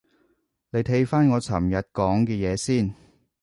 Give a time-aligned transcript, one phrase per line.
[0.71, 2.95] 你睇返我尋日講嘅嘢先